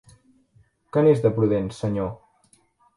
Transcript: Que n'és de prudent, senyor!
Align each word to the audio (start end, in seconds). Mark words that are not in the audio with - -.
Que 0.97 1.05
n'és 1.09 1.23
de 1.27 1.33
prudent, 1.37 1.71
senyor! 1.85 2.13